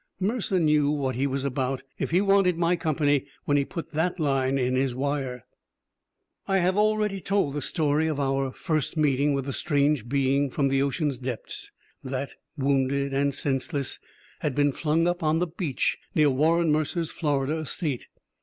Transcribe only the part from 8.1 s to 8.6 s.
our